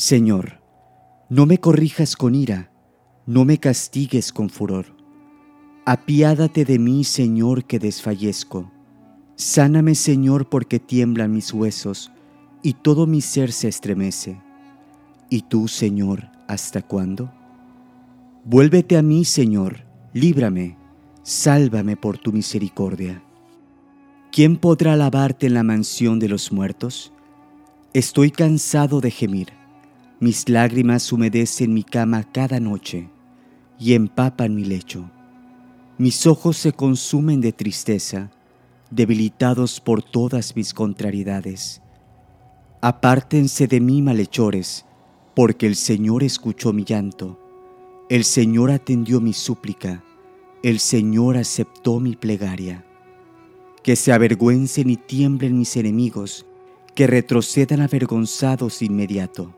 Señor, 0.00 0.60
no 1.28 1.44
me 1.44 1.58
corrijas 1.58 2.14
con 2.14 2.36
ira, 2.36 2.70
no 3.26 3.44
me 3.44 3.58
castigues 3.58 4.32
con 4.32 4.48
furor. 4.48 4.86
Apiádate 5.86 6.64
de 6.64 6.78
mí, 6.78 7.02
Señor, 7.02 7.64
que 7.64 7.80
desfallezco. 7.80 8.70
Sáname, 9.34 9.96
Señor, 9.96 10.48
porque 10.48 10.78
tiemblan 10.78 11.32
mis 11.32 11.52
huesos 11.52 12.12
y 12.62 12.74
todo 12.74 13.08
mi 13.08 13.20
ser 13.20 13.50
se 13.50 13.66
estremece. 13.66 14.40
¿Y 15.30 15.42
tú, 15.42 15.66
Señor, 15.66 16.30
hasta 16.46 16.80
cuándo? 16.80 17.32
Vuélvete 18.44 18.96
a 18.96 19.02
mí, 19.02 19.24
Señor, 19.24 19.84
líbrame, 20.12 20.76
sálvame 21.24 21.96
por 21.96 22.18
tu 22.18 22.32
misericordia. 22.32 23.20
¿Quién 24.30 24.58
podrá 24.58 24.92
alabarte 24.92 25.48
en 25.48 25.54
la 25.54 25.64
mansión 25.64 26.20
de 26.20 26.28
los 26.28 26.52
muertos? 26.52 27.12
Estoy 27.92 28.30
cansado 28.30 29.00
de 29.00 29.10
gemir. 29.10 29.57
Mis 30.20 30.48
lágrimas 30.48 31.12
humedecen 31.12 31.72
mi 31.72 31.84
cama 31.84 32.24
cada 32.24 32.58
noche 32.58 33.08
y 33.78 33.94
empapan 33.94 34.52
mi 34.52 34.64
lecho. 34.64 35.08
Mis 35.96 36.26
ojos 36.26 36.56
se 36.56 36.72
consumen 36.72 37.40
de 37.40 37.52
tristeza, 37.52 38.32
debilitados 38.90 39.80
por 39.80 40.02
todas 40.02 40.56
mis 40.56 40.74
contrariedades. 40.74 41.82
Apártense 42.80 43.68
de 43.68 43.80
mí, 43.80 44.02
malhechores, 44.02 44.86
porque 45.36 45.66
el 45.66 45.76
Señor 45.76 46.24
escuchó 46.24 46.72
mi 46.72 46.84
llanto, 46.84 47.38
el 48.08 48.24
Señor 48.24 48.72
atendió 48.72 49.20
mi 49.20 49.32
súplica, 49.32 50.02
el 50.64 50.80
Señor 50.80 51.36
aceptó 51.36 52.00
mi 52.00 52.16
plegaria. 52.16 52.84
Que 53.84 53.94
se 53.94 54.12
avergüencen 54.12 54.90
y 54.90 54.96
tiemblen 54.96 55.56
mis 55.56 55.76
enemigos, 55.76 56.44
que 56.96 57.06
retrocedan 57.06 57.82
avergonzados 57.82 58.82
inmediato. 58.82 59.57